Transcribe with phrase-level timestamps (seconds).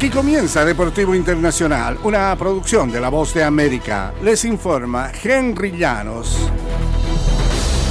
[0.00, 4.14] Aquí comienza Deportivo Internacional, una producción de La Voz de América.
[4.22, 6.38] Les informa Henry Llanos.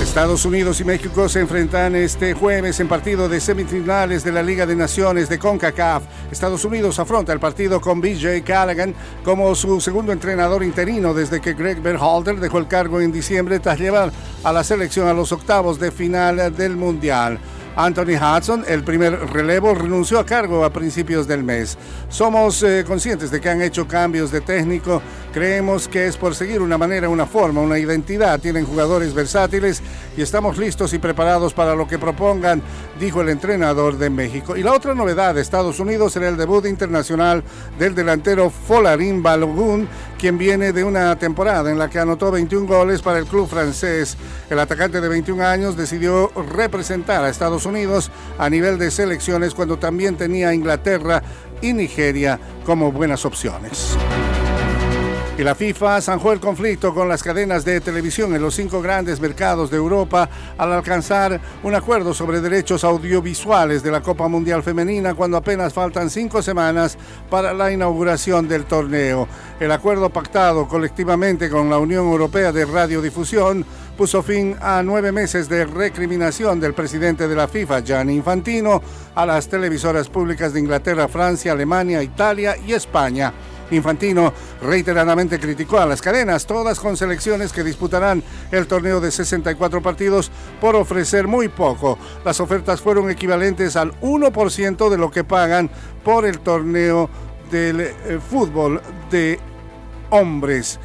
[0.02, 4.66] Estados Unidos y México se enfrentan este jueves en partido de semifinales de la Liga
[4.66, 6.02] de Naciones de CONCACAF.
[6.32, 11.54] Estados Unidos afronta el partido con BJ Callaghan como su segundo entrenador interino desde que
[11.54, 14.12] Greg Berhalter dejó el cargo en diciembre tras llevar
[14.44, 17.40] a la selección a los octavos de final del Mundial.
[17.80, 21.78] Anthony Hudson, el primer relevo, renunció a cargo a principios del mes.
[22.10, 25.02] Somos eh, conscientes de que han hecho cambios de técnico.
[25.34, 28.40] Creemos que es por seguir una manera, una forma, una identidad.
[28.40, 29.82] Tienen jugadores versátiles
[30.18, 32.64] y estamos listos y preparados para lo que propongan,
[33.00, 34.58] dijo el entrenador de México.
[34.58, 37.44] Y la otra novedad de Estados Unidos será el debut internacional
[37.78, 43.04] del delantero Folarín Balogun, quien viene de una temporada en la que anotó 21 goles
[43.04, 44.18] para el club francés.
[44.50, 49.78] El atacante de 21 años decidió representar a Estados Unidos a nivel de selecciones cuando
[49.78, 51.22] también tenía Inglaterra
[51.62, 53.96] y Nigeria como buenas opciones.
[55.40, 59.22] Y la FIFA zanjó el conflicto con las cadenas de televisión en los cinco grandes
[59.22, 65.14] mercados de Europa al alcanzar un acuerdo sobre derechos audiovisuales de la Copa Mundial Femenina
[65.14, 66.98] cuando apenas faltan cinco semanas
[67.30, 69.30] para la inauguración del torneo.
[69.62, 73.66] El acuerdo pactado colectivamente con la Unión Europea de Radiodifusión
[73.98, 78.82] puso fin a nueve meses de recriminación del presidente de la FIFA, Gianni Infantino,
[79.16, 83.32] a las televisoras públicas de Inglaterra, Francia, Alemania, Italia y España.
[83.72, 89.82] Infantino reiteradamente criticó a las cadenas, todas con selecciones que disputarán el torneo de 64
[89.82, 91.98] partidos por ofrecer muy poco.
[92.26, 95.70] Las ofertas fueron equivalentes al 1% de lo que pagan
[96.04, 97.10] por el torneo
[97.52, 99.40] del eh, fútbol de
[100.10, 100.80] hombres.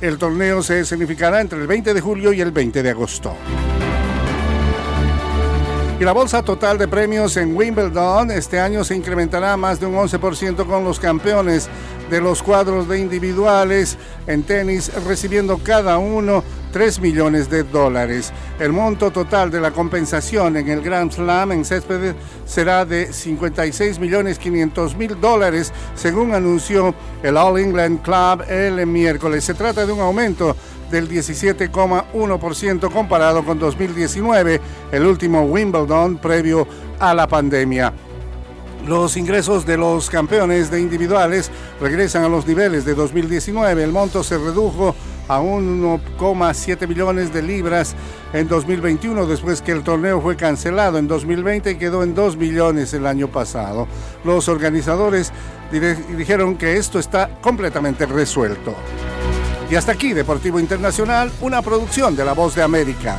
[0.00, 3.34] El torneo se significará entre el 20 de julio y el 20 de agosto.
[5.98, 9.94] Y la bolsa total de premios en Wimbledon este año se incrementará más de un
[9.94, 11.70] 11% con los campeones
[12.10, 16.44] de los cuadros de individuales en tenis recibiendo cada uno
[16.76, 18.34] 3 millones de dólares.
[18.60, 22.14] El monto total de la compensación en el Grand Slam en césped
[22.44, 29.44] será de 56 millones 500 mil dólares, según anunció el All England Club el miércoles.
[29.44, 30.54] Se trata de un aumento
[30.90, 34.60] del 17,1% comparado con 2019,
[34.92, 36.68] el último Wimbledon previo
[37.00, 37.90] a la pandemia.
[38.86, 41.50] Los ingresos de los campeones de individuales
[41.80, 43.82] regresan a los niveles de 2019.
[43.82, 44.94] El monto se redujo
[45.28, 47.94] a 1,7 millones de libras
[48.32, 52.94] en 2021 después que el torneo fue cancelado en 2020 y quedó en 2 millones
[52.94, 53.86] el año pasado.
[54.24, 55.32] Los organizadores
[56.16, 58.74] dijeron que esto está completamente resuelto.
[59.70, 63.16] Y hasta aquí Deportivo Internacional, una producción de La Voz de América.